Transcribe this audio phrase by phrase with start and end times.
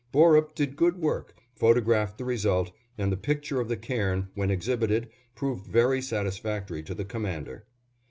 [0.11, 5.09] Borup did good work, photographed the result, and the picture of the cairn, when exhibited,
[5.35, 7.67] proved very satisfactory to the Commander.